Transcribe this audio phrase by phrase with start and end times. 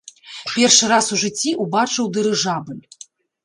[0.53, 2.79] Першы раз у жыцці ўбачыў дырыжабль.